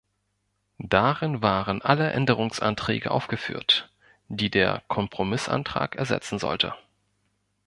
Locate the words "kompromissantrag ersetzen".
4.87-6.39